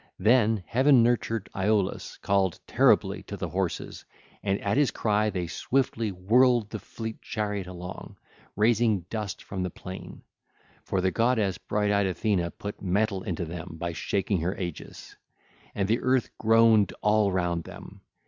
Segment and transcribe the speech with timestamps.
[0.17, 4.03] Then heaven nurtured Iolaus called terribly to the horses,
[4.41, 8.17] and at his cry they swiftly whirled the fleet chariot along,
[8.55, 10.23] raising dust from the plain;
[10.83, 15.15] for the goddess bright eyed Athene put mettle into them by shaking her aegis.
[15.75, 18.01] And the earth groaned all round them.